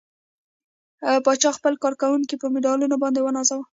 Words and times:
پاچا 1.25 1.49
خپل 1.57 1.73
کارکوونکي 1.83 2.35
په 2.41 2.47
مډالونو 2.53 2.95
باندې 3.03 3.19
ونازوه. 3.21 3.63